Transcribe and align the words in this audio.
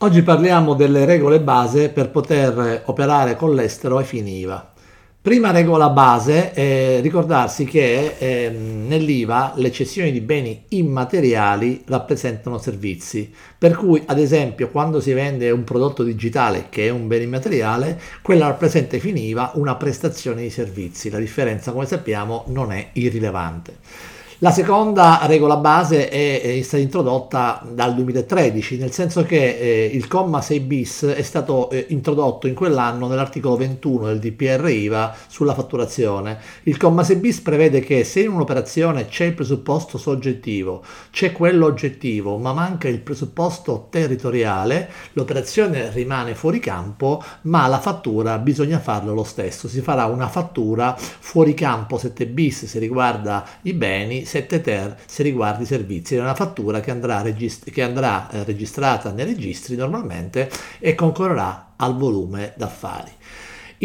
Oggi 0.00 0.22
parliamo 0.22 0.74
delle 0.74 1.04
regole 1.04 1.40
base 1.40 1.88
per 1.88 2.10
poter 2.10 2.82
operare 2.84 3.34
con 3.34 3.52
l'estero 3.52 3.96
ai 3.96 4.04
fini 4.04 4.38
IVA. 4.38 4.72
Prima 5.20 5.50
regola 5.50 5.88
base 5.88 6.52
è 6.52 7.00
ricordarsi 7.02 7.64
che 7.64 8.14
eh, 8.16 8.48
nell'IVA 8.48 9.54
le 9.56 9.72
cessioni 9.72 10.12
di 10.12 10.20
beni 10.20 10.66
immateriali 10.68 11.82
rappresentano 11.84 12.58
servizi, 12.58 13.28
per 13.58 13.74
cui 13.74 14.00
ad 14.06 14.20
esempio 14.20 14.68
quando 14.68 15.00
si 15.00 15.12
vende 15.12 15.50
un 15.50 15.64
prodotto 15.64 16.04
digitale 16.04 16.66
che 16.68 16.86
è 16.86 16.90
un 16.90 17.08
bene 17.08 17.24
immateriale, 17.24 18.00
quella 18.22 18.46
rappresenta 18.46 18.94
ai 18.94 19.00
fini 19.00 19.26
IVA 19.26 19.50
una 19.54 19.74
prestazione 19.74 20.42
di 20.42 20.50
servizi, 20.50 21.10
la 21.10 21.18
differenza 21.18 21.72
come 21.72 21.86
sappiamo 21.86 22.44
non 22.46 22.70
è 22.70 22.90
irrilevante. 22.92 24.17
La 24.40 24.52
seconda 24.52 25.18
regola 25.24 25.56
base 25.56 26.08
è, 26.08 26.40
è 26.40 26.62
stata 26.62 26.80
introdotta 26.80 27.60
dal 27.72 27.92
2013, 27.92 28.76
nel 28.78 28.92
senso 28.92 29.24
che 29.24 29.58
eh, 29.58 29.90
il 29.92 30.06
comma 30.06 30.40
6 30.40 30.60
bis 30.60 31.04
è 31.06 31.22
stato 31.22 31.68
eh, 31.70 31.86
introdotto 31.88 32.46
in 32.46 32.54
quell'anno 32.54 33.08
nell'articolo 33.08 33.56
21 33.56 34.06
del 34.06 34.20
DPR 34.20 34.68
IVA 34.68 35.12
sulla 35.26 35.54
fatturazione. 35.54 36.38
Il 36.62 36.76
comma 36.76 37.02
6 37.02 37.16
bis 37.16 37.40
prevede 37.40 37.80
che 37.80 38.04
se 38.04 38.20
in 38.20 38.30
un'operazione 38.30 39.06
c'è 39.06 39.24
il 39.24 39.34
presupposto 39.34 39.98
soggettivo, 39.98 40.84
c'è 41.10 41.32
quello 41.32 41.66
oggettivo, 41.66 42.36
ma 42.36 42.52
manca 42.52 42.86
il 42.86 43.00
presupposto 43.00 43.88
territoriale, 43.90 44.88
l'operazione 45.14 45.90
rimane 45.90 46.36
fuori 46.36 46.60
campo, 46.60 47.20
ma 47.42 47.66
la 47.66 47.80
fattura 47.80 48.38
bisogna 48.38 48.78
farlo 48.78 49.14
lo 49.14 49.24
stesso. 49.24 49.66
Si 49.66 49.80
farà 49.80 50.04
una 50.04 50.28
fattura 50.28 50.96
fuori 50.96 51.54
campo 51.54 51.98
7 51.98 52.24
bis 52.26 52.66
se 52.66 52.78
riguarda 52.78 53.44
i 53.62 53.72
beni 53.72 54.26
7 54.28 54.60
ter 54.60 54.96
se 55.06 55.22
riguarda 55.22 55.62
i 55.62 55.66
servizi. 55.66 56.14
È 56.14 56.20
una 56.20 56.34
fattura 56.34 56.80
che 56.80 56.92
andrà, 56.92 57.22
regist- 57.22 57.70
che 57.70 57.82
andrà 57.82 58.30
eh, 58.30 58.44
registrata 58.44 59.10
nei 59.10 59.24
registri 59.24 59.74
normalmente 59.74 60.48
e 60.78 60.94
concorrerà 60.94 61.72
al 61.76 61.96
volume 61.96 62.52
d'affari. 62.56 63.10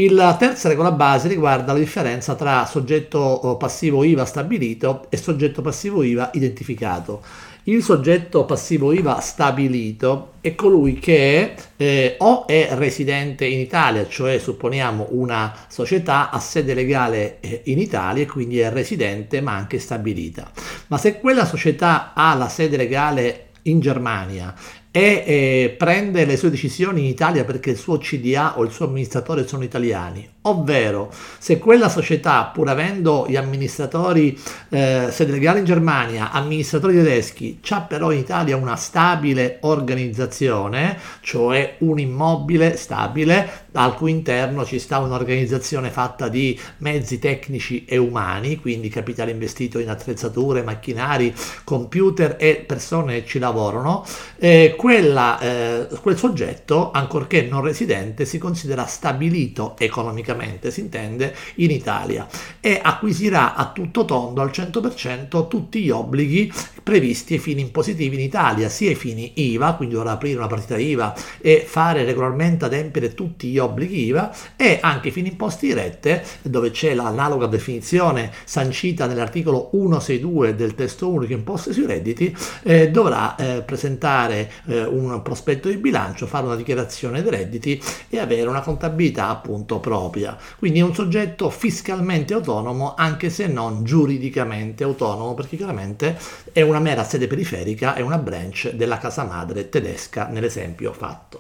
La 0.10 0.36
terza 0.38 0.70
regola 0.70 0.92
base 0.92 1.28
riguarda 1.28 1.72
la 1.72 1.78
differenza 1.78 2.34
tra 2.34 2.66
soggetto 2.66 3.58
passivo 3.60 4.04
IVA 4.04 4.26
stabilito 4.26 5.06
e 5.10 5.18
soggetto 5.18 5.62
passivo 5.62 6.02
IVA 6.02 6.32
identificato. 6.34 7.22
Il 7.66 7.82
soggetto 7.82 8.44
passivo 8.44 8.92
IVA 8.92 9.22
stabilito 9.22 10.34
è 10.42 10.54
colui 10.54 11.00
che 11.00 11.54
eh, 11.78 12.16
o 12.18 12.46
è 12.46 12.68
residente 12.74 13.46
in 13.46 13.60
Italia, 13.60 14.06
cioè 14.06 14.38
supponiamo 14.38 15.08
una 15.12 15.56
società 15.70 16.30
a 16.30 16.40
sede 16.40 16.74
legale 16.74 17.40
eh, 17.40 17.62
in 17.66 17.80
Italia 17.80 18.24
e 18.24 18.26
quindi 18.26 18.60
è 18.60 18.70
residente 18.70 19.40
ma 19.40 19.54
anche 19.54 19.80
stabilita. 19.80 20.52
Ma 20.88 20.98
se 20.98 21.22
quella 21.22 21.46
società 21.46 22.12
ha 22.14 22.34
la 22.34 22.50
sede 22.50 22.76
legale 22.76 23.52
in 23.62 23.80
Germania 23.80 24.54
e 24.92 25.24
eh, 25.26 25.76
prende 25.78 26.26
le 26.26 26.36
sue 26.36 26.50
decisioni 26.50 27.00
in 27.00 27.08
Italia 27.08 27.46
perché 27.46 27.70
il 27.70 27.78
suo 27.78 27.98
CDA 27.98 28.60
o 28.60 28.64
il 28.64 28.72
suo 28.72 28.88
amministratore 28.88 29.48
sono 29.48 29.64
italiani, 29.64 30.33
ovvero 30.44 31.12
se 31.38 31.58
quella 31.60 31.90
società, 31.90 32.46
pur 32.46 32.70
avendo 32.70 33.26
gli 33.28 33.36
amministratori 33.36 34.38
eh, 34.70 35.08
sede 35.12 35.32
legale 35.32 35.60
in 35.60 35.66
Germania, 35.66 36.32
amministratori 36.32 36.96
tedeschi, 36.96 37.60
ha 37.70 37.82
però 37.82 38.12
in 38.12 38.20
Italia 38.20 38.58
una 38.58 38.76
stabile 38.76 39.58
organizzazione, 39.62 40.98
cioè 41.22 41.76
un 41.80 42.00
immobile 42.00 42.76
stabile 42.78 43.68
al 43.74 43.96
cui 43.96 44.12
interno 44.12 44.66
ci 44.66 44.80
sta 44.80 45.00
un'organizzazione 45.00 45.90
fatta 45.90 46.28
di 46.28 46.60
mezzi 46.78 47.20
tecnici 47.20 47.86
e 47.86 47.98
umani, 47.98 48.60
quindi 48.60 48.90
capitale 48.90 49.32
investito 49.32 49.80
in 49.80 49.90
attrezzature, 49.90 50.62
macchinari, 50.64 51.34
computer 51.64 52.36
e 52.40 52.64
persone 52.68 53.22
che 53.22 53.28
ci 53.28 53.40
lavorano, 53.40 54.06
eh, 54.38 54.76
quella, 54.78 55.40
eh, 55.40 55.88
quel 56.02 56.18
soggetto, 56.18 56.92
ancorché 56.92 57.44
non 57.44 57.62
residente, 57.62 58.26
si 58.26 58.38
considera 58.38 58.86
stabilito 58.86 59.76
economicamente, 59.78 60.33
si 60.70 60.80
intende, 60.82 61.36
in 61.56 61.72
Italia 61.72 62.28
e 62.60 62.80
acquisirà 62.82 63.56
a 63.56 63.72
tutto 63.72 64.06
tondo 64.06 64.42
al 64.42 64.50
100% 64.50 65.48
tutti 65.48 65.82
gli 65.82 65.90
obblighi 65.90 66.52
previsti 66.84 67.34
ai 67.34 67.40
fini 67.40 67.62
impositivi 67.62 68.16
in 68.16 68.22
Italia, 68.22 68.70
sia 68.70 68.90
ai 68.90 68.96
fini 68.96 69.32
IVA, 69.36 69.74
quindi 69.74 69.96
dovrà 69.96 70.12
aprire 70.12 70.38
una 70.38 70.48
partita 70.48 70.78
IVA 70.78 71.16
e 71.42 71.64
fare 71.66 72.04
regolarmente 72.04 72.66
adempiere 72.66 73.14
tutti 73.14 73.48
gli 73.48 73.58
obblighi 73.58 74.06
IVA 74.06 74.36
e 74.56 74.80
anche 74.82 75.08
ai 75.08 75.14
fini 75.14 75.30
imposti 75.30 75.68
dirette, 75.68 76.24
dove 76.42 76.72
c'è 76.72 76.94
l'analoga 76.94 77.48
definizione 77.48 78.32
sancita 78.44 79.08
nell'articolo 79.08 79.70
162 79.72 80.56
del 80.56 80.76
testo 80.76 81.10
unico 81.10 81.34
imposte 81.34 81.74
sui 81.74 81.86
redditi, 81.86 82.36
eh, 82.64 82.90
dovrà 82.90 83.36
eh, 83.36 83.62
presentare 83.62 84.52
eh, 84.68 84.84
un 84.84 85.22
prospetto 85.22 85.70
di 85.70 85.78
bilancio, 85.78 86.28
fare 86.28 86.46
una 86.46 86.56
dichiarazione 86.56 87.22
dei 87.22 87.32
redditi 87.32 87.82
e 88.10 88.20
avere 88.20 88.48
una 88.48 88.62
contabilità 88.62 89.30
appunto 89.30 89.80
propria. 89.80 90.23
Quindi 90.58 90.80
è 90.80 90.84
un 90.84 90.94
soggetto 90.94 91.50
fiscalmente 91.50 92.34
autonomo 92.34 92.94
anche 92.96 93.30
se 93.30 93.48
non 93.48 93.84
giuridicamente 93.84 94.84
autonomo 94.84 95.34
perché 95.34 95.58
chiaramente 95.58 96.18
è 96.52 96.62
una 96.62 96.80
mera 96.80 97.04
sede 97.04 97.28
periferica, 97.28 97.94
è 97.94 98.02
una 98.02 98.18
branch 98.18 98.72
della 98.72 98.98
casa 98.98 99.24
madre 99.24 99.70
tedesca 99.70 100.28
nell'esempio 100.28 100.94
fatto. 100.94 101.40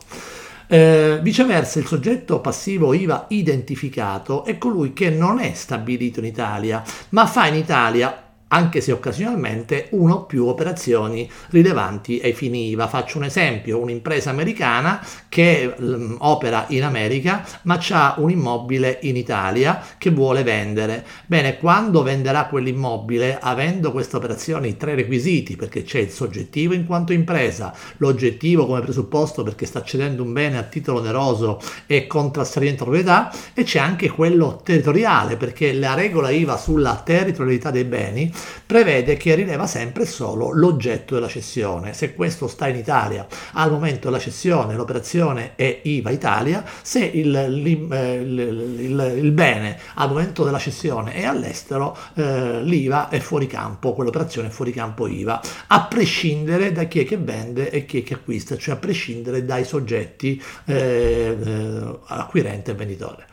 Eh, 0.67 1.19
viceversa, 1.21 1.79
il 1.79 1.85
soggetto 1.85 2.39
passivo 2.39 2.93
IVA 2.93 3.25
identificato 3.29 4.43
è 4.45 4.57
colui 4.57 4.93
che 4.93 5.09
non 5.09 5.39
è 5.39 5.53
stabilito 5.53 6.19
in 6.19 6.25
Italia, 6.25 6.81
ma 7.09 7.27
fa 7.27 7.47
in 7.47 7.55
Italia 7.55 8.22
anche 8.53 8.81
se 8.81 8.91
occasionalmente 8.91 9.87
una 9.91 10.13
o 10.13 10.25
più 10.25 10.45
operazioni 10.45 11.29
rilevanti 11.49 12.21
ai 12.23 12.33
fini 12.33 12.69
IVA. 12.69 12.87
Faccio 12.87 13.17
un 13.17 13.23
esempio, 13.23 13.79
un'impresa 13.79 14.29
americana 14.29 15.03
che 15.27 15.73
um, 15.75 16.17
opera 16.19 16.65
in 16.69 16.83
America 16.83 17.43
ma 17.63 17.79
ha 17.89 18.15
un 18.19 18.29
immobile 18.29 18.99
in 19.01 19.17
Italia 19.17 19.83
che 19.97 20.11
vuole 20.11 20.43
vendere. 20.43 21.03
Bene, 21.25 21.57
quando 21.57 22.03
venderà 22.03 22.45
quell'immobile, 22.45 23.39
avendo 23.41 23.91
queste 23.91 24.17
operazioni 24.17 24.77
tre 24.77 24.93
requisiti, 24.93 25.55
perché 25.55 25.81
c'è 25.81 25.99
il 25.99 26.09
soggettivo 26.09 26.75
in 26.75 26.85
quanto 26.85 27.11
impresa, 27.11 27.73
l'oggettivo 27.97 28.67
come 28.67 28.81
presupposto 28.81 29.41
perché 29.41 29.65
sta 29.65 29.81
cedendo 29.81 30.21
un 30.21 30.31
bene 30.31 30.59
a 30.59 30.63
titolo 30.63 30.99
oneroso 30.99 31.59
e 31.87 32.05
con 32.05 32.31
trasferimento 32.31 32.83
proprietà, 32.83 33.33
e 33.55 33.63
c'è 33.63 33.79
anche 33.79 34.09
quello 34.09 34.61
territoriale, 34.63 35.37
perché 35.37 35.73
la 35.73 35.95
regola 35.95 36.29
IVA 36.29 36.55
sulla 36.57 37.01
territorialità 37.03 37.71
dei 37.71 37.85
beni 37.85 38.31
prevede 38.65 39.17
che 39.17 39.35
rileva 39.35 39.67
sempre 39.67 40.05
solo 40.05 40.51
l'oggetto 40.51 41.15
della 41.15 41.27
cessione. 41.27 41.93
Se 41.93 42.13
questo 42.13 42.47
sta 42.47 42.67
in 42.67 42.75
Italia 42.75 43.25
al 43.53 43.71
momento 43.71 44.09
della 44.09 44.19
cessione, 44.19 44.75
l'operazione 44.75 45.53
è 45.55 45.81
IVA 45.83 46.11
Italia, 46.11 46.63
se 46.81 46.99
il, 46.99 47.25
il, 47.49 47.87
eh, 47.91 48.15
il, 48.15 49.13
il 49.17 49.31
bene 49.31 49.79
al 49.95 50.09
momento 50.09 50.43
della 50.43 50.59
cessione 50.59 51.13
è 51.13 51.25
all'estero, 51.25 51.97
eh, 52.15 52.61
l'IVA 52.63 53.09
è 53.09 53.19
fuori 53.19 53.47
campo, 53.47 53.93
quell'operazione 53.93 54.47
è 54.47 54.51
fuori 54.51 54.71
campo 54.71 55.07
IVA, 55.07 55.41
a 55.67 55.83
prescindere 55.85 56.71
da 56.71 56.83
chi 56.83 56.99
è 56.99 57.05
che 57.05 57.17
vende 57.17 57.69
e 57.69 57.85
chi 57.85 58.01
è 58.01 58.03
che 58.03 58.15
acquista, 58.15 58.57
cioè 58.57 58.75
a 58.75 58.77
prescindere 58.77 59.45
dai 59.45 59.65
soggetti 59.65 60.41
eh, 60.65 61.37
eh 61.43 61.99
acquirente 62.07 62.71
e 62.71 62.73
venditore. 62.73 63.25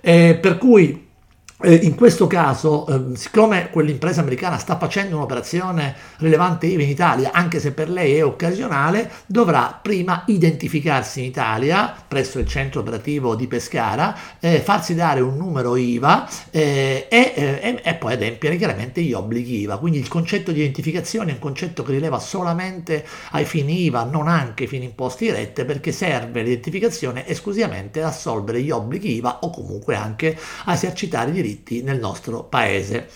Eh, 0.00 0.38
per 0.40 0.58
cui 0.58 1.05
in 1.62 1.94
questo 1.94 2.26
caso, 2.26 2.86
eh, 2.86 3.16
siccome 3.16 3.70
quell'impresa 3.70 4.20
americana 4.20 4.58
sta 4.58 4.76
facendo 4.76 5.16
un'operazione 5.16 5.94
rilevante 6.18 6.66
in 6.66 6.82
Italia, 6.82 7.30
anche 7.32 7.60
se 7.60 7.72
per 7.72 7.88
lei 7.88 8.16
è 8.16 8.24
occasionale, 8.24 9.10
dovrà 9.24 9.78
prima 9.80 10.22
identificarsi 10.26 11.20
in 11.20 11.26
Italia 11.26 11.94
presso 12.06 12.38
il 12.38 12.46
centro 12.46 12.80
operativo 12.80 13.34
di 13.34 13.46
Pescara, 13.46 14.14
eh, 14.38 14.60
farsi 14.60 14.94
dare 14.94 15.20
un 15.20 15.38
numero 15.38 15.76
IVA 15.76 16.28
eh, 16.50 17.06
e, 17.08 17.32
eh, 17.34 17.80
e, 17.82 17.94
poi 17.94 18.12
adempiere 18.12 18.58
chiaramente 18.58 19.00
gli 19.00 19.14
obblighi 19.14 19.60
IVA. 19.60 19.78
Quindi 19.78 19.98
il 19.98 20.08
concetto 20.08 20.52
di 20.52 20.60
identificazione 20.60 21.30
è 21.30 21.34
un 21.34 21.40
concetto 21.40 21.82
che 21.82 21.92
rileva 21.92 22.18
solamente 22.18 23.02
ai 23.30 23.46
fini 23.46 23.84
IVA, 23.84 24.04
non 24.04 24.28
anche 24.28 24.64
ai 24.64 24.68
fini 24.68 24.84
imposti 24.84 25.24
dirette, 25.24 25.64
perché 25.64 25.90
serve 25.90 26.42
l'identificazione 26.42 27.26
esclusivamente 27.26 28.02
ad 28.02 28.08
assolvere 28.08 28.60
gli 28.60 28.70
obblighi 28.70 29.14
IVA 29.14 29.38
o 29.40 29.48
comunque 29.48 29.94
anche 29.94 30.36
a 30.66 30.74
esercitare 30.74 31.30
i 31.30 31.32
diritti 31.32 31.44
diritti 31.46 31.82
nel 31.82 31.98
nostro 31.98 32.42
paese. 32.42 33.08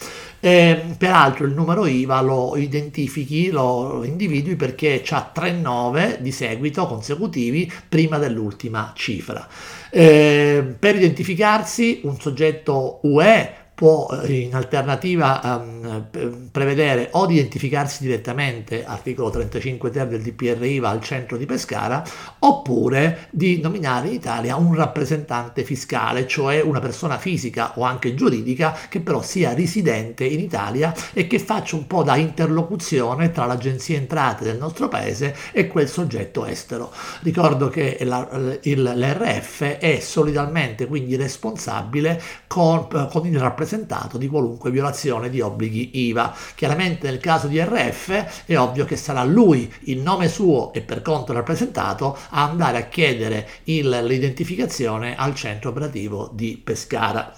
Eh, 0.43 0.95
peraltro 0.97 1.45
il 1.45 1.53
numero 1.53 1.85
IVA 1.85 2.21
lo 2.23 2.57
identifichi, 2.57 3.51
lo 3.51 4.03
individui 4.05 4.57
perché 4.57 5.03
ha 5.11 5.33
3-9 5.35 6.19
di 6.21 6.33
seguito 6.33 6.87
consecutivi 6.87 7.71
prima 7.89 8.17
dell'ultima 8.17 8.93
cifra. 8.95 9.47
Eh, 9.91 10.77
per 10.79 10.97
identificarsi 10.97 12.01
un 12.05 12.19
soggetto 12.19 13.01
UE 13.03 13.59
può 13.81 14.11
eh, 14.11 14.41
in 14.41 14.55
alternativa 14.55 15.41
um, 15.43 16.05
prevedere 16.53 17.09
o 17.13 17.25
di 17.25 17.37
identificarsi 17.37 18.03
direttamente, 18.03 18.85
articolo 18.85 19.31
35 19.31 19.89
ter 19.89 20.07
del 20.07 20.21
DPR 20.21 20.63
IVA 20.63 20.91
al 20.91 21.01
centro 21.01 21.39
di 21.39 21.47
Pescara, 21.47 22.05
oppure 22.41 23.29
di 23.31 23.59
nominare 23.59 24.09
in 24.09 24.13
Italia 24.13 24.57
un 24.57 24.75
rappresentante 24.75 25.65
fiscale, 25.65 26.27
cioè 26.27 26.61
una 26.61 26.79
persona 26.79 27.17
fisica 27.17 27.73
o 27.77 27.85
anche 27.85 28.15
giuridica 28.15 28.77
che 28.91 29.01
però 29.01 29.23
sia 29.23 29.55
residente 29.55 30.27
in 30.27 30.41
Italia 30.41 30.95
e 31.15 31.27
che 31.27 31.39
faccia 31.39 31.77
un 31.77 31.87
po' 31.87 32.03
da 32.03 32.17
interlocuzione 32.17 33.31
tra 33.31 33.47
l'agenzia 33.47 33.97
entrate 33.97 34.45
del 34.45 34.59
nostro 34.59 34.89
paese 34.89 35.35
e 35.53 35.69
quel 35.69 35.89
soggetto 35.89 36.45
estero. 36.45 36.93
Ricordo 37.23 37.69
che 37.69 37.97
la, 38.03 38.29
il, 38.61 38.83
l'RF 38.83 39.79
è 39.79 40.01
solidalmente 40.01 40.87
quindi 40.87 41.17
responsabile 41.17 42.21
con, 42.47 42.87
con 43.11 43.27
il 43.27 43.39
rappresentante 43.39 43.69
rappresentato 43.71 44.19
di 44.19 44.27
qualunque 44.27 44.71
violazione 44.71 45.31
di 45.31 45.41
obblighi 45.41 45.91
IVA. 46.09 46.35
Chiaramente 46.57 47.09
nel 47.09 47.21
caso 47.21 47.47
di 47.47 47.61
RF 47.61 48.45
è 48.47 48.59
ovvio 48.59 48.85
che 48.85 48.97
sarà 48.97 49.23
lui, 49.23 49.73
il 49.85 50.01
nome 50.01 50.29
suo 50.29 50.73
e 50.73 50.81
per 50.81 51.03
conto 51.03 51.33
rappresentato, 51.33 52.17
a 52.31 52.49
andare 52.49 52.79
a 52.79 52.89
chiedere 52.89 53.49
il, 53.65 53.89
l'identificazione 53.89 55.17
al 55.17 55.35
centro 55.35 55.71
operativo 55.71 56.31
di 56.33 56.61
Pescara. 56.63 57.33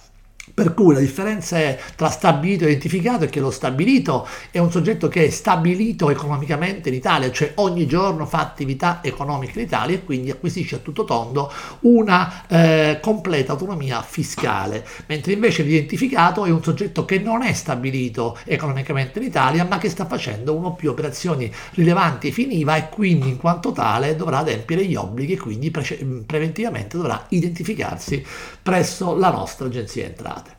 Per 0.54 0.74
cui 0.74 0.92
la 0.92 0.98
differenza 0.98 1.56
è 1.56 1.78
tra 1.94 2.10
stabilito 2.10 2.64
e 2.64 2.70
identificato 2.70 3.24
è 3.24 3.28
che 3.28 3.38
lo 3.38 3.52
stabilito 3.52 4.26
è 4.50 4.58
un 4.58 4.72
soggetto 4.72 5.06
che 5.06 5.26
è 5.26 5.30
stabilito 5.30 6.10
economicamente 6.10 6.88
in 6.88 6.96
Italia, 6.96 7.30
cioè 7.30 7.52
ogni 7.56 7.86
giorno 7.86 8.26
fa 8.26 8.40
attività 8.40 8.98
economica 9.02 9.58
in 9.60 9.66
Italia 9.66 9.94
e 9.94 10.04
quindi 10.04 10.30
acquisisce 10.30 10.74
a 10.74 10.78
tutto 10.80 11.04
tondo 11.04 11.50
una 11.82 12.44
eh, 12.48 12.98
completa 13.00 13.52
autonomia 13.52 14.02
fiscale, 14.02 14.84
mentre 15.06 15.32
invece 15.32 15.62
l'identificato 15.62 16.44
è 16.44 16.50
un 16.50 16.62
soggetto 16.62 17.04
che 17.04 17.20
non 17.20 17.42
è 17.42 17.52
stabilito 17.52 18.36
economicamente 18.44 19.20
in 19.20 19.26
Italia 19.26 19.64
ma 19.64 19.78
che 19.78 19.88
sta 19.88 20.06
facendo 20.06 20.54
una 20.54 20.66
o 20.66 20.72
più 20.74 20.90
operazioni 20.90 21.50
rilevanti 21.74 22.32
finiva 22.32 22.74
e 22.74 22.88
quindi 22.88 23.28
in 23.28 23.36
quanto 23.36 23.70
tale 23.70 24.16
dovrà 24.16 24.38
adempiere 24.38 24.84
gli 24.86 24.96
obblighi 24.96 25.34
e 25.34 25.38
quindi 25.38 25.70
pre- 25.70 26.04
preventivamente 26.26 26.96
dovrà 26.96 27.26
identificarsi 27.28 28.24
presso 28.60 29.16
la 29.16 29.30
nostra 29.30 29.66
agenzia 29.66 30.04
entrate. 30.36 30.50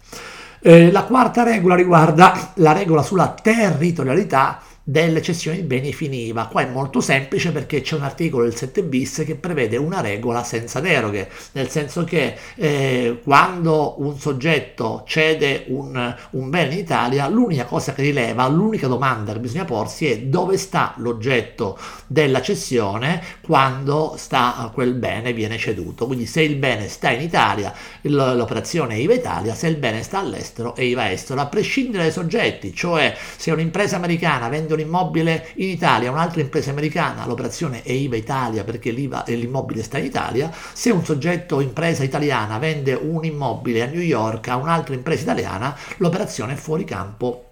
Eh, 0.66 0.92
la 0.92 1.04
quarta 1.04 1.44
regola 1.44 1.76
riguarda 1.76 2.52
la 2.56 2.72
regola 2.72 3.02
sulla 3.02 3.36
territorialità 3.42 4.60
delle 4.84 5.22
cessioni 5.22 5.58
di 5.58 5.64
beni 5.64 5.94
finiva. 5.94 6.48
Qua 6.48 6.62
è 6.62 6.70
molto 6.70 7.00
semplice 7.00 7.52
perché 7.52 7.82
c'è 7.82 7.96
un 7.96 8.04
articolo 8.04 8.44
del 8.44 8.56
7 8.56 8.84
bis 8.84 9.24
che 9.26 9.36
prevede 9.36 9.78
una 9.78 10.02
regola 10.02 10.44
senza 10.44 10.82
deroghe, 10.82 11.30
nel 11.54 11.70
senso 11.70 12.04
che 12.04 12.36
eh, 12.56 13.20
quando 13.24 14.02
un 14.02 14.18
soggetto 14.20 15.04
cede 15.08 15.66
un, 15.68 16.16
un, 16.32 16.50
bene 16.50 16.74
in 16.74 16.80
Italia, 16.80 17.28
l'unica 17.30 17.64
cosa 17.66 17.94
che 17.94 18.02
rileva, 18.02 18.48
l'unica 18.48 18.88
domanda 18.88 19.32
che 19.32 19.40
bisogna 19.40 19.66
porsi 19.66 20.08
è 20.08 20.20
dove 20.20 20.58
sta 20.58 20.94
l'oggetto 20.98 21.78
della 22.08 22.42
cessione 22.42 23.22
quando 23.42 24.16
sta, 24.18 24.70
quel 24.74 24.94
bene 24.94 25.32
viene 25.32 25.58
ceduto. 25.58 26.06
Quindi 26.08 26.26
se 26.26 26.42
il 26.42 26.56
bene 26.56 26.90
sta 26.90 27.10
in 27.12 27.22
Italia, 27.22 27.74
l'operazione 28.02 28.96
è 28.96 28.98
IVA 28.98 29.14
Italia, 29.14 29.56
se 29.56 29.68
il 29.68 29.78
bene 29.78 30.04
sta 30.04 30.20
all'estero 30.20 30.76
è 30.76 30.82
IVA 30.82 31.12
estero, 31.12 31.40
a 31.40 31.46
prescindere 31.46 32.04
dai 32.04 32.12
soggetti, 32.12 32.74
cioè 32.74 33.16
se 33.38 33.52
un'impresa 33.52 33.96
americana 33.96 34.50
vende 34.50 34.73
un 34.74 34.80
immobile 34.80 35.48
in 35.56 35.70
Italia, 35.70 36.12
un'altra 36.12 36.42
impresa 36.42 36.72
americana, 36.72 37.26
l'operazione 37.26 37.82
è 37.84 37.92
IVA 37.92 38.16
Italia 38.16 38.64
perché 38.64 38.92
l'IVA 38.92 39.24
e 39.24 39.36
l'immobile 39.36 39.84
sta 39.84 39.98
in 39.98 40.06
Italia, 40.06 40.52
se 40.74 40.90
un 40.92 41.04
soggetto 41.04 41.60
impresa 41.60 42.04
italiana 42.04 42.58
vende 42.58 42.94
un 42.94 43.24
immobile 43.24 43.84
a 43.84 43.88
New 43.88 44.02
York 44.02 44.48
a 44.48 44.58
un'altra 44.58 44.94
impresa 44.94 45.24
italiana, 45.24 45.76
l'operazione 45.98 46.54
è 46.54 46.58
fuori 46.58 46.84
campo 46.84 47.48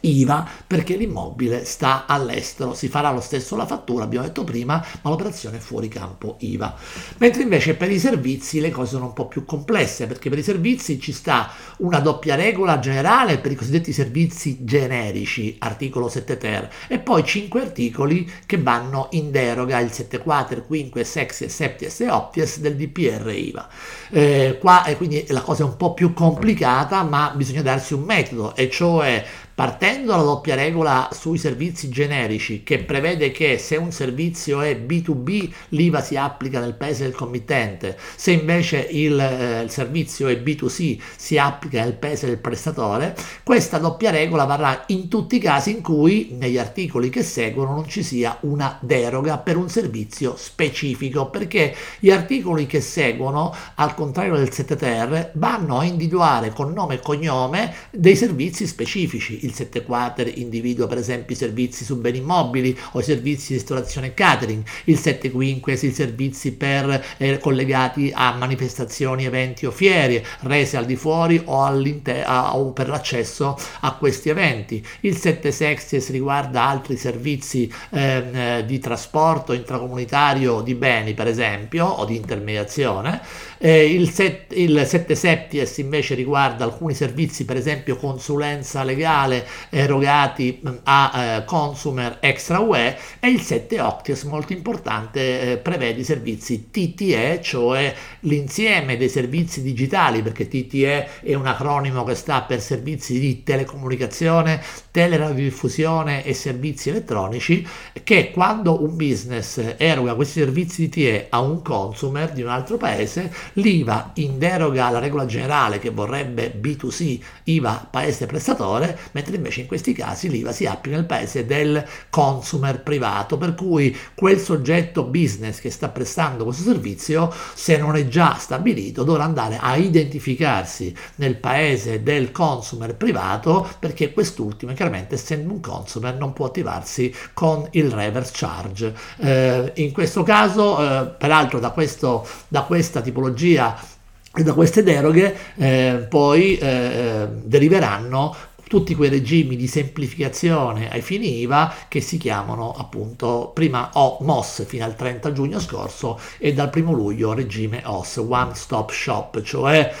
IVA 0.00 0.46
perché 0.66 0.96
l'immobile 0.96 1.64
sta 1.64 2.04
all'estero, 2.06 2.74
si 2.74 2.88
farà 2.88 3.10
lo 3.10 3.20
stesso 3.20 3.56
la 3.56 3.66
fattura, 3.66 4.04
abbiamo 4.04 4.26
detto 4.26 4.44
prima, 4.44 4.84
ma 5.02 5.10
l'operazione 5.10 5.56
è 5.56 5.60
fuori 5.60 5.88
campo 5.88 6.36
IVA. 6.40 6.74
Mentre 7.18 7.42
invece 7.42 7.74
per 7.74 7.90
i 7.90 7.98
servizi 7.98 8.60
le 8.60 8.70
cose 8.70 8.90
sono 8.90 9.06
un 9.06 9.12
po' 9.12 9.26
più 9.26 9.44
complesse 9.44 10.06
perché 10.06 10.28
per 10.28 10.38
i 10.38 10.42
servizi 10.42 11.00
ci 11.00 11.12
sta 11.12 11.50
una 11.78 12.00
doppia 12.00 12.34
regola 12.34 12.78
generale 12.78 13.38
per 13.38 13.52
i 13.52 13.54
cosiddetti 13.54 13.92
servizi 13.92 14.64
generici, 14.64 15.56
articolo 15.58 16.08
7 16.08 16.36
ter, 16.36 16.70
e 16.86 16.98
poi 16.98 17.24
5 17.24 17.60
articoli 17.60 18.30
che 18.46 18.58
vanno 18.58 19.08
in 19.12 19.30
deroga, 19.30 19.78
il 19.78 19.92
7 19.92 20.18
quater, 20.18 20.66
quinque, 20.66 21.04
sexi, 21.04 21.48
septies 21.48 22.00
e 22.00 22.10
opties 22.10 22.58
del 22.60 22.76
DPR 22.76 23.30
IVA. 23.30 23.68
Eh, 24.10 24.58
qua 24.60 24.84
è 24.84 24.96
quindi 24.96 25.24
la 25.28 25.40
cosa 25.40 25.62
è 25.62 25.66
un 25.66 25.76
po' 25.76 25.94
più 25.94 26.12
complicata, 26.12 27.02
ma 27.02 27.32
bisogna 27.34 27.62
darsi 27.62 27.94
un 27.94 28.02
metodo, 28.02 28.54
e 28.54 28.68
cioè 28.70 29.24
partendo 29.58 30.12
dalla 30.12 30.22
doppia 30.22 30.54
regola 30.54 31.08
sui 31.10 31.36
servizi 31.36 31.88
generici 31.88 32.62
che 32.62 32.78
prevede 32.78 33.32
che 33.32 33.58
se 33.58 33.74
un 33.74 33.90
servizio 33.90 34.60
è 34.60 34.76
B2B 34.76 35.50
l'IVA 35.70 36.00
si 36.00 36.14
applica 36.14 36.60
nel 36.60 36.74
paese 36.74 37.02
del 37.02 37.12
committente, 37.16 37.98
se 38.14 38.30
invece 38.30 38.86
il, 38.88 39.18
eh, 39.18 39.62
il 39.64 39.68
servizio 39.68 40.28
è 40.28 40.36
B2C 40.36 41.00
si 41.16 41.38
applica 41.38 41.82
nel 41.82 41.94
paese 41.94 42.26
del 42.26 42.38
prestatore, 42.38 43.16
questa 43.42 43.78
doppia 43.78 44.12
regola 44.12 44.44
varrà 44.44 44.84
in 44.86 45.08
tutti 45.08 45.34
i 45.34 45.40
casi 45.40 45.72
in 45.72 45.82
cui 45.82 46.36
negli 46.38 46.56
articoli 46.56 47.08
che 47.08 47.24
seguono 47.24 47.74
non 47.74 47.88
ci 47.88 48.04
sia 48.04 48.38
una 48.42 48.78
deroga 48.80 49.38
per 49.38 49.56
un 49.56 49.68
servizio 49.68 50.36
specifico, 50.36 51.30
perché 51.30 51.74
gli 51.98 52.12
articoli 52.12 52.66
che 52.66 52.80
seguono, 52.80 53.52
al 53.74 53.96
contrario 53.96 54.36
del 54.36 54.52
7 54.52 54.76
ter, 54.76 55.32
vanno 55.34 55.80
a 55.80 55.84
individuare 55.84 56.50
con 56.50 56.72
nome 56.72 56.94
e 56.94 57.00
cognome 57.00 57.74
dei 57.90 58.14
servizi 58.14 58.64
specifici 58.64 59.46
il 59.48 59.54
7 59.54 59.82
Quater 59.82 60.30
individua 60.38 60.86
per 60.86 60.98
esempio 60.98 61.34
i 61.34 61.38
servizi 61.38 61.84
su 61.84 61.96
beni 61.98 62.18
immobili 62.18 62.76
o 62.92 63.00
i 63.00 63.02
servizi 63.02 63.48
di 63.48 63.54
ristorazione 63.54 64.08
e 64.08 64.14
catering, 64.14 64.62
il 64.84 64.98
7 64.98 65.30
Quinques 65.30 65.82
i 65.82 65.92
servizi 65.92 66.52
per, 66.52 67.04
eh, 67.16 67.38
collegati 67.38 68.12
a 68.14 68.32
manifestazioni, 68.32 69.24
eventi 69.24 69.66
o 69.66 69.70
fiere 69.70 70.24
rese 70.40 70.76
al 70.76 70.84
di 70.84 70.96
fuori 70.96 71.40
o, 71.44 71.64
a, 71.64 72.56
o 72.56 72.72
per 72.72 72.88
l'accesso 72.88 73.58
a 73.80 73.92
questi 73.94 74.28
eventi, 74.28 74.84
il 75.00 75.16
7 75.16 75.50
Sexties 75.50 76.10
riguarda 76.10 76.62
altri 76.62 76.96
servizi 76.96 77.72
ehm, 77.90 78.34
eh, 78.34 78.64
di 78.66 78.78
trasporto 78.78 79.52
intracomunitario 79.52 80.60
di 80.60 80.74
beni 80.74 81.14
per 81.14 81.26
esempio 81.26 81.86
o 81.86 82.04
di 82.04 82.16
intermediazione, 82.16 83.20
eh, 83.58 83.92
il, 83.92 84.10
set, 84.10 84.52
il 84.56 84.84
7 84.86 85.14
Septies 85.14 85.78
invece 85.78 86.14
riguarda 86.14 86.64
alcuni 86.64 86.94
servizi 86.94 87.44
per 87.44 87.56
esempio 87.56 87.96
consulenza 87.96 88.84
legale 88.84 89.37
erogati 89.70 90.60
mm, 90.66 90.74
a 90.84 91.12
eh, 91.14 91.44
consumer 91.44 92.18
extra 92.20 92.60
UE 92.60 92.96
e 93.20 93.28
il 93.28 93.40
7 93.40 93.80
Octius 93.80 94.22
molto 94.24 94.52
importante 94.52 95.52
eh, 95.52 95.56
prevede 95.58 96.00
i 96.00 96.04
servizi 96.04 96.70
TTE 96.70 97.40
cioè 97.42 97.94
l'insieme 98.20 98.96
dei 98.96 99.08
servizi 99.08 99.62
digitali 99.62 100.22
perché 100.22 100.48
TTE 100.48 101.20
è 101.22 101.34
un 101.34 101.46
acronimo 101.46 102.04
che 102.04 102.14
sta 102.14 102.42
per 102.42 102.60
servizi 102.60 103.18
di 103.18 103.42
telecomunicazione 103.42 104.60
teleradiodiffusione 104.90 106.24
e 106.24 106.34
servizi 106.34 106.90
elettronici 106.90 107.66
che 108.02 108.30
quando 108.30 108.82
un 108.82 108.96
business 108.96 109.74
eroga 109.76 110.14
questi 110.14 110.40
servizi 110.40 110.88
TTE 110.88 111.26
a 111.30 111.40
un 111.40 111.62
consumer 111.62 112.32
di 112.32 112.42
un 112.42 112.48
altro 112.48 112.76
paese 112.76 113.32
l'IVA 113.54 114.12
in 114.14 114.38
deroga 114.38 114.86
alla 114.86 114.98
regola 114.98 115.26
generale 115.26 115.78
che 115.78 115.90
vorrebbe 115.90 116.58
B2C 116.60 117.20
IVA 117.44 117.88
paese 117.90 118.26
prestatore 118.26 118.98
mentre 119.12 119.27
mentre 119.28 119.36
invece 119.36 119.60
in 119.60 119.66
questi 119.66 119.92
casi 119.92 120.28
l'IVA 120.28 120.52
si 120.52 120.66
applica 120.66 120.96
nel 120.96 121.06
paese 121.06 121.44
del 121.44 121.84
consumer 122.10 122.82
privato, 122.82 123.36
per 123.36 123.54
cui 123.54 123.96
quel 124.14 124.38
soggetto 124.38 125.04
business 125.04 125.60
che 125.60 125.70
sta 125.70 125.88
prestando 125.88 126.44
questo 126.44 126.62
servizio, 126.62 127.32
se 127.54 127.76
non 127.76 127.96
è 127.96 128.08
già 128.08 128.36
stabilito, 128.38 129.04
dovrà 129.04 129.24
andare 129.24 129.58
a 129.60 129.76
identificarsi 129.76 130.94
nel 131.16 131.36
paese 131.36 132.02
del 132.02 132.32
consumer 132.32 132.94
privato 132.94 133.68
perché 133.78 134.12
quest'ultimo, 134.12 134.72
chiaramente 134.72 135.14
essendo 135.14 135.52
un 135.52 135.60
consumer, 135.60 136.14
non 136.14 136.32
può 136.32 136.46
attivarsi 136.46 137.14
con 137.34 137.66
il 137.72 137.90
reverse 137.90 138.32
charge. 138.34 138.94
Eh, 139.18 139.72
in 139.76 139.92
questo 139.92 140.22
caso, 140.22 140.78
eh, 140.78 141.06
peraltro 141.18 141.58
da, 141.58 141.70
questo, 141.70 142.26
da 142.48 142.62
questa 142.62 143.00
tipologia 143.00 143.96
da 144.42 144.52
queste 144.52 144.84
deroghe 144.84 145.34
eh, 145.56 146.06
poi 146.08 146.58
eh, 146.58 147.26
deriveranno 147.42 148.34
tutti 148.68 148.94
quei 148.94 149.08
regimi 149.08 149.56
di 149.56 149.66
semplificazione 149.66 150.88
ai 150.90 151.00
fini 151.00 151.40
IVA 151.40 151.74
che 151.88 152.00
si 152.00 152.18
chiamano 152.18 152.72
appunto 152.72 153.50
prima 153.52 153.90
o 153.94 154.18
MOS 154.20 154.64
fino 154.66 154.84
al 154.84 154.94
30 154.94 155.32
giugno 155.32 155.58
scorso 155.58 156.20
e 156.38 156.52
dal 156.52 156.70
1 156.72 156.92
luglio 156.92 157.32
regime 157.32 157.82
OS, 157.84 158.18
One 158.18 158.54
Stop 158.54 158.92
Shop, 158.92 159.42
cioè 159.42 159.92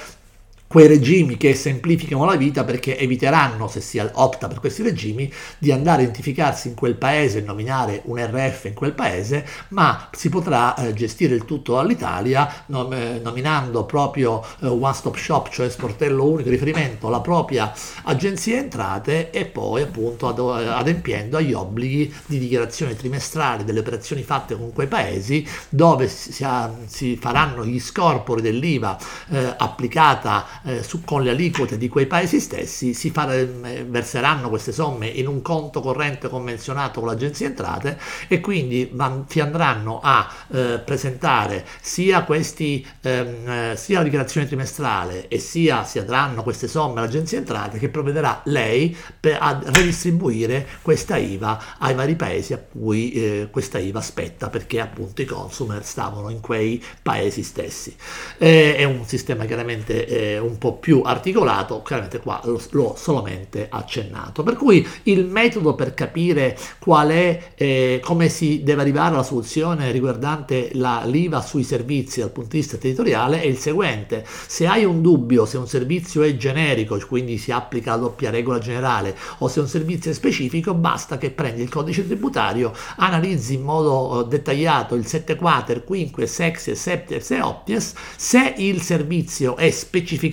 quei 0.68 0.86
regimi 0.86 1.38
che 1.38 1.54
semplificano 1.54 2.26
la 2.26 2.36
vita 2.36 2.62
perché 2.62 2.98
eviteranno, 2.98 3.68
se 3.68 3.80
si 3.80 3.98
opta 3.98 4.48
per 4.48 4.60
questi 4.60 4.82
regimi, 4.82 5.32
di 5.58 5.72
andare 5.72 6.00
a 6.00 6.04
identificarsi 6.04 6.68
in 6.68 6.74
quel 6.74 6.94
paese 6.94 7.38
e 7.38 7.40
nominare 7.40 8.02
un 8.04 8.18
RF 8.18 8.66
in 8.66 8.74
quel 8.74 8.92
paese, 8.92 9.46
ma 9.68 10.08
si 10.12 10.28
potrà 10.28 10.74
eh, 10.76 10.92
gestire 10.92 11.34
il 11.34 11.46
tutto 11.46 11.78
all'Italia 11.78 12.64
nom- 12.66 12.92
eh, 12.92 13.18
nominando 13.22 13.84
proprio 13.84 14.44
eh, 14.60 14.66
one 14.66 14.92
stop 14.92 15.16
shop, 15.16 15.48
cioè 15.48 15.70
sportello 15.70 16.28
unico 16.28 16.50
riferimento, 16.50 17.08
la 17.08 17.20
propria 17.20 17.72
agenzia 18.04 18.58
entrate 18.58 19.30
e 19.30 19.46
poi 19.46 19.82
appunto 19.82 20.28
ad- 20.28 20.68
adempiendo 20.68 21.38
agli 21.38 21.54
obblighi 21.54 22.14
di 22.26 22.38
dichiarazione 22.38 22.94
trimestrale 22.94 23.64
delle 23.64 23.80
operazioni 23.80 24.22
fatte 24.22 24.54
con 24.54 24.72
quei 24.74 24.86
paesi 24.86 25.46
dove 25.70 26.08
si, 26.08 26.44
ha, 26.44 26.70
si 26.86 27.16
faranno 27.16 27.64
gli 27.64 27.80
scorpori 27.80 28.42
dell'IVA 28.42 28.98
eh, 29.30 29.54
applicata 29.56 30.57
eh, 30.64 30.82
su, 30.82 31.04
con 31.04 31.22
le 31.22 31.30
aliquote 31.30 31.78
di 31.78 31.88
quei 31.88 32.06
paesi 32.06 32.40
stessi 32.40 32.94
si 32.94 33.10
far, 33.10 33.32
eh, 33.32 33.84
verseranno 33.88 34.48
queste 34.48 34.72
somme 34.72 35.06
in 35.06 35.26
un 35.26 35.42
conto 35.42 35.80
corrente 35.80 36.28
convenzionato 36.28 37.00
con 37.00 37.08
l'agenzia 37.08 37.46
entrate 37.46 37.98
e 38.28 38.40
quindi 38.40 38.88
van, 38.92 39.24
si 39.28 39.40
andranno 39.40 40.00
a 40.02 40.30
eh, 40.50 40.80
presentare 40.84 41.66
sia, 41.80 42.22
questi, 42.24 42.86
ehm, 43.02 43.48
eh, 43.48 43.74
sia 43.76 43.98
la 43.98 44.04
dichiarazione 44.04 44.46
trimestrale 44.46 45.28
e 45.28 45.38
sia 45.38 45.84
si 45.84 45.98
andranno 45.98 46.42
queste 46.42 46.68
somme 46.68 47.00
all'agenzia 47.00 47.38
entrate 47.38 47.78
che 47.78 47.88
provvederà 47.88 48.40
lei 48.44 48.96
per, 49.18 49.38
a 49.40 49.60
redistribuire 49.62 50.66
questa 50.82 51.16
IVA 51.16 51.76
ai 51.78 51.94
vari 51.94 52.16
paesi 52.16 52.52
a 52.52 52.58
cui 52.58 53.12
eh, 53.12 53.48
questa 53.50 53.78
IVA 53.78 54.00
spetta 54.00 54.48
perché 54.48 54.80
appunto 54.80 55.22
i 55.22 55.24
consumer 55.24 55.84
stavano 55.84 56.30
in 56.30 56.40
quei 56.40 56.82
paesi 57.02 57.42
stessi. 57.42 57.94
Eh, 58.38 58.76
è 58.76 58.84
un 58.84 59.04
sistema 59.06 59.44
chiaramente 59.44 60.06
eh, 60.06 60.38
un 60.48 60.58
po' 60.58 60.74
più 60.74 61.02
articolato, 61.04 61.82
chiaramente 61.82 62.20
qua 62.20 62.40
l'ho 62.44 62.94
solamente 62.96 63.68
accennato. 63.70 64.42
Per 64.42 64.56
cui 64.56 64.86
il 65.04 65.26
metodo 65.26 65.74
per 65.74 65.94
capire 65.94 66.56
qual 66.78 67.08
è, 67.10 67.52
eh, 67.54 68.00
come 68.02 68.28
si 68.28 68.62
deve 68.62 68.82
arrivare 68.82 69.14
alla 69.14 69.22
soluzione 69.22 69.90
riguardante 69.90 70.70
la, 70.74 71.02
l'IVA 71.04 71.40
sui 71.40 71.62
servizi 71.62 72.20
dal 72.20 72.30
punto 72.30 72.50
di 72.50 72.58
vista 72.58 72.76
territoriale 72.76 73.40
è 73.40 73.46
il 73.46 73.58
seguente. 73.58 74.24
Se 74.26 74.66
hai 74.66 74.84
un 74.84 75.02
dubbio 75.02 75.46
se 75.46 75.56
un 75.58 75.68
servizio 75.68 76.22
è 76.22 76.36
generico, 76.36 76.98
quindi 77.06 77.38
si 77.38 77.52
applica 77.52 77.92
la 77.92 77.98
doppia 77.98 78.30
regola 78.30 78.58
generale, 78.58 79.16
o 79.38 79.48
se 79.48 79.60
un 79.60 79.68
servizio 79.68 80.10
è 80.10 80.14
specifico, 80.14 80.74
basta 80.74 81.18
che 81.18 81.30
prendi 81.30 81.62
il 81.62 81.68
codice 81.68 82.06
tributario, 82.06 82.72
analizzi 82.96 83.54
in 83.54 83.62
modo 83.62 84.24
eh, 84.24 84.28
dettagliato 84.28 84.94
il 84.94 85.06
7 85.06 85.36
quater, 85.36 85.84
quinque, 85.84 86.26
sexes, 86.26 86.80
septies 86.80 87.30
e 87.30 87.40
opties, 87.40 87.94
se 88.16 88.54
il 88.56 88.80
servizio 88.82 89.56
è 89.56 89.70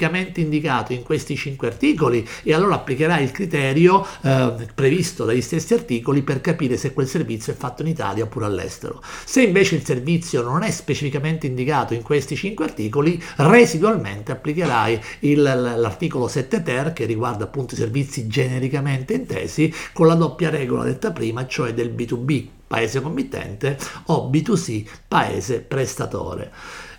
specificamente 0.05 0.41
indicato 0.41 0.93
in 0.93 1.03
questi 1.03 1.35
cinque 1.35 1.67
articoli 1.67 2.27
e 2.43 2.53
allora 2.53 2.75
applicherai 2.75 3.23
il 3.23 3.31
criterio 3.31 4.05
eh, 4.21 4.53
previsto 4.73 5.25
dagli 5.25 5.41
stessi 5.41 5.73
articoli 5.73 6.21
per 6.21 6.41
capire 6.41 6.77
se 6.77 6.93
quel 6.93 7.07
servizio 7.07 7.53
è 7.53 7.55
fatto 7.55 7.81
in 7.81 7.87
Italia 7.87 8.23
oppure 8.23 8.45
all'estero. 8.45 9.01
Se 9.25 9.41
invece 9.41 9.75
il 9.75 9.85
servizio 9.85 10.41
non 10.41 10.63
è 10.63 10.71
specificamente 10.71 11.47
indicato 11.47 11.93
in 11.93 12.03
questi 12.03 12.35
cinque 12.35 12.65
articoli, 12.65 13.21
residualmente 13.37 14.31
applicherai 14.31 15.01
il, 15.19 15.41
l'articolo 15.41 16.27
7 16.27 16.61
ter 16.61 16.93
che 16.93 17.05
riguarda 17.05 17.45
appunto 17.45 17.73
i 17.73 17.77
servizi 17.77 18.27
genericamente 18.27 19.13
intesi 19.13 19.73
con 19.93 20.07
la 20.07 20.15
doppia 20.15 20.49
regola 20.49 20.83
detta 20.83 21.11
prima, 21.11 21.47
cioè 21.47 21.73
del 21.73 21.93
B2B 21.93 22.47
paese 22.67 23.01
committente 23.01 23.77
o 24.05 24.29
B2C 24.29 24.85
paese 25.07 25.61
prestatore. 25.61 26.51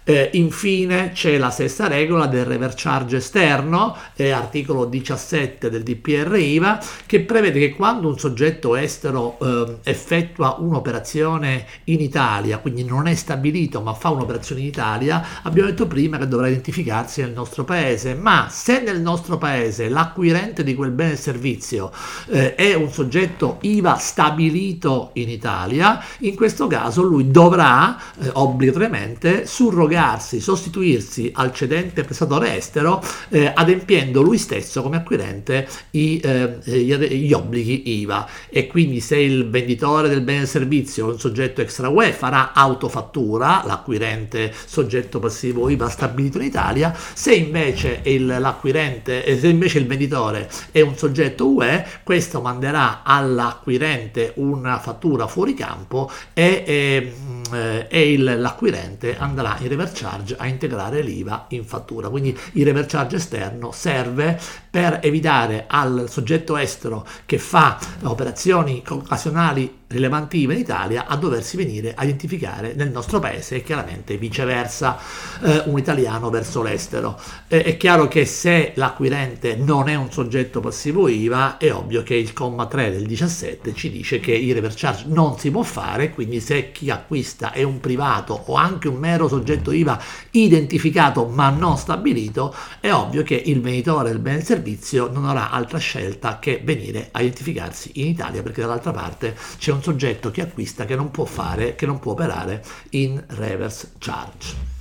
Eh, 0.08 0.30
infine 0.34 1.10
c'è 1.12 1.36
la 1.36 1.50
stessa 1.50 1.88
regola 1.88 2.26
del 2.26 2.44
reverse 2.44 2.76
charge 2.78 3.16
esterno, 3.16 3.96
eh, 4.14 4.30
articolo 4.30 4.84
17 4.84 5.68
del 5.68 5.82
DPR 5.82 6.32
IVA, 6.36 6.80
che 7.06 7.22
prevede 7.22 7.58
che 7.58 7.74
quando 7.74 8.06
un 8.06 8.16
soggetto 8.16 8.76
estero 8.76 9.36
eh, 9.40 9.78
effettua 9.82 10.58
un'operazione 10.60 11.66
in 11.84 12.00
Italia, 12.00 12.58
quindi 12.58 12.84
non 12.84 13.08
è 13.08 13.16
stabilito 13.16 13.80
ma 13.80 13.94
fa 13.94 14.10
un'operazione 14.10 14.60
in 14.60 14.68
Italia, 14.68 15.26
abbiamo 15.42 15.70
detto 15.70 15.88
prima 15.88 16.18
che 16.18 16.28
dovrà 16.28 16.46
identificarsi 16.46 17.22
nel 17.22 17.32
nostro 17.32 17.64
paese, 17.64 18.14
ma 18.14 18.46
se 18.48 18.80
nel 18.82 19.00
nostro 19.00 19.38
paese 19.38 19.88
l'acquirente 19.88 20.62
di 20.62 20.76
quel 20.76 20.92
bene 20.92 21.14
e 21.14 21.16
servizio 21.16 21.90
eh, 22.28 22.54
è 22.54 22.74
un 22.74 22.92
soggetto 22.92 23.58
IVA 23.62 23.96
stabilito 23.96 25.10
in 25.14 25.30
Italia, 25.30 26.00
in 26.20 26.36
questo 26.36 26.68
caso 26.68 27.02
lui 27.02 27.28
dovrà 27.28 27.98
eh, 28.20 28.30
obbligatoriamente 28.34 29.46
surrogare 29.46 29.94
collegarsi, 29.96 30.40
sostituirsi 30.40 31.30
al 31.34 31.52
cedente 31.52 32.04
prestatore 32.04 32.56
estero 32.56 33.02
eh, 33.30 33.50
adempiendo 33.54 34.20
lui 34.20 34.36
stesso 34.36 34.82
come 34.82 34.98
acquirente 34.98 35.66
i, 35.92 36.20
eh, 36.22 36.58
gli, 36.64 37.32
obblighi 37.32 38.00
IVA 38.00 38.28
e 38.50 38.66
quindi 38.66 39.00
se 39.00 39.16
il 39.16 39.48
venditore 39.48 40.08
del 40.08 40.20
bene 40.20 40.42
e 40.42 40.46
servizio 40.46 41.08
è 41.08 41.12
un 41.12 41.18
soggetto 41.18 41.62
extra 41.62 41.88
UE 41.88 42.12
farà 42.12 42.52
autofattura, 42.52 43.62
l'acquirente 43.64 44.52
soggetto 44.66 45.18
passivo 45.18 45.68
IVA 45.70 45.88
stabilito 45.88 46.38
in 46.38 46.44
Italia, 46.44 46.94
se 47.14 47.34
invece 47.34 48.00
il, 48.04 48.26
l'acquirente, 48.26 49.24
eh, 49.24 49.38
se 49.38 49.48
invece 49.48 49.78
il 49.78 49.86
venditore 49.86 50.48
è 50.70 50.80
un 50.80 50.96
soggetto 50.96 51.48
UE, 51.48 51.84
questo 52.02 52.40
manderà 52.40 53.02
all'acquirente 53.02 54.32
una 54.36 54.78
fattura 54.78 55.26
fuori 55.26 55.54
campo 55.54 56.10
e, 56.34 56.62
e, 56.66 57.12
eh, 57.52 57.86
e 57.88 58.12
il, 58.12 58.40
l'acquirente 58.40 59.16
andrà 59.18 59.56
in 59.60 59.68
reverse 59.68 60.04
charge 60.04 60.36
a 60.38 60.46
integrare 60.46 61.02
l'IVA 61.02 61.46
in 61.50 61.64
fattura. 61.64 62.08
Quindi 62.08 62.36
il 62.52 62.64
reverse 62.64 62.96
charge 62.96 63.16
esterno 63.16 63.72
serve 63.72 64.38
per 64.70 65.00
evitare 65.02 65.64
al 65.66 66.06
soggetto 66.08 66.56
estero 66.56 67.06
che 67.24 67.38
fa 67.38 67.78
operazioni 68.02 68.82
occasionali 68.86 69.84
rilevanti 69.88 70.42
in 70.42 70.50
Italia 70.50 71.06
a 71.06 71.16
doversi 71.16 71.56
venire 71.56 71.94
a 71.94 72.02
identificare 72.02 72.74
nel 72.74 72.90
nostro 72.90 73.20
paese 73.20 73.56
e 73.56 73.62
chiaramente 73.62 74.16
viceversa 74.16 74.98
eh, 75.42 75.62
un 75.66 75.78
italiano 75.78 76.28
verso 76.28 76.62
l'estero. 76.62 77.18
Eh, 77.46 77.62
è 77.62 77.76
chiaro 77.76 78.08
che 78.08 78.24
se 78.24 78.72
l'acquirente 78.74 79.54
non 79.54 79.88
è 79.88 79.94
un 79.94 80.10
soggetto 80.10 80.60
passivo 80.60 81.08
IVA 81.08 81.56
è 81.58 81.72
ovvio 81.72 82.02
che 82.02 82.14
il 82.16 82.32
comma 82.32 82.66
3 82.66 82.90
del 82.90 83.06
17 83.06 83.74
ci 83.74 83.90
dice 83.90 84.18
che 84.18 84.32
il 84.32 84.54
reverse 84.54 84.78
charge 84.78 85.04
non 85.06 85.38
si 85.38 85.50
può 85.50 85.62
fare, 85.62 86.10
quindi 86.10 86.40
se 86.40 86.72
chi 86.72 86.90
acquista 86.90 87.35
è 87.38 87.62
un 87.62 87.80
privato 87.80 88.44
o 88.46 88.54
anche 88.54 88.88
un 88.88 88.96
mero 88.96 89.28
soggetto 89.28 89.72
IVA 89.72 90.00
identificato 90.32 91.26
ma 91.26 91.50
non 91.50 91.76
stabilito, 91.76 92.54
è 92.80 92.92
ovvio 92.92 93.22
che 93.22 93.34
il 93.34 93.60
venditore 93.60 94.10
del 94.10 94.18
bene 94.18 94.38
e 94.38 94.44
servizio 94.44 95.10
non 95.10 95.26
avrà 95.26 95.50
altra 95.50 95.78
scelta 95.78 96.38
che 96.38 96.60
venire 96.64 97.08
a 97.12 97.20
identificarsi 97.20 97.92
in 97.94 98.06
Italia 98.06 98.42
perché 98.42 98.60
dall'altra 98.60 98.92
parte 98.92 99.36
c'è 99.58 99.72
un 99.72 99.82
soggetto 99.82 100.30
che 100.30 100.42
acquista 100.42 100.84
che 100.84 100.96
non 100.96 101.10
può 101.10 101.24
fare, 101.24 101.74
che 101.74 101.86
non 101.86 101.98
può 101.98 102.12
operare 102.12 102.64
in 102.90 103.22
reverse 103.28 103.92
charge. 103.98 104.75